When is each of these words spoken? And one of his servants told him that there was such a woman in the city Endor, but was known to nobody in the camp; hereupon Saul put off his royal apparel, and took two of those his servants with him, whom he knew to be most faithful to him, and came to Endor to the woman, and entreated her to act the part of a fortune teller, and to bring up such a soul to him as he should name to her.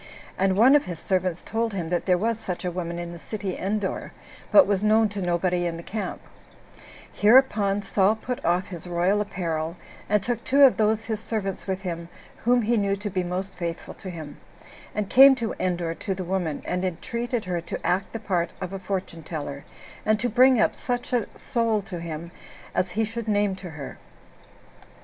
And 0.35 0.57
one 0.57 0.73
of 0.73 0.85
his 0.85 0.97
servants 0.99 1.43
told 1.43 1.73
him 1.75 1.89
that 1.89 2.07
there 2.07 2.17
was 2.17 2.39
such 2.39 2.65
a 2.65 2.71
woman 2.71 2.97
in 2.97 3.11
the 3.13 3.19
city 3.19 3.55
Endor, 3.55 4.11
but 4.51 4.65
was 4.65 4.81
known 4.81 5.09
to 5.09 5.21
nobody 5.21 5.67
in 5.67 5.77
the 5.77 5.83
camp; 5.83 6.21
hereupon 7.13 7.83
Saul 7.83 8.15
put 8.15 8.43
off 8.43 8.69
his 8.69 8.87
royal 8.87 9.21
apparel, 9.21 9.77
and 10.09 10.23
took 10.23 10.43
two 10.43 10.63
of 10.63 10.77
those 10.77 11.05
his 11.05 11.19
servants 11.19 11.67
with 11.67 11.81
him, 11.81 12.09
whom 12.45 12.63
he 12.63 12.77
knew 12.77 12.95
to 12.95 13.11
be 13.11 13.23
most 13.23 13.53
faithful 13.55 13.93
to 13.93 14.09
him, 14.09 14.37
and 14.95 15.07
came 15.07 15.35
to 15.35 15.53
Endor 15.59 15.93
to 15.93 16.15
the 16.15 16.23
woman, 16.23 16.63
and 16.65 16.83
entreated 16.83 17.45
her 17.45 17.61
to 17.61 17.79
act 17.85 18.11
the 18.11 18.19
part 18.19 18.53
of 18.59 18.73
a 18.73 18.79
fortune 18.79 19.21
teller, 19.21 19.65
and 20.03 20.19
to 20.19 20.29
bring 20.29 20.59
up 20.59 20.73
such 20.75 21.13
a 21.13 21.27
soul 21.37 21.79
to 21.83 21.99
him 21.99 22.31
as 22.73 22.89
he 22.97 23.03
should 23.03 23.27
name 23.27 23.53
to 23.55 23.69
her. 23.69 23.99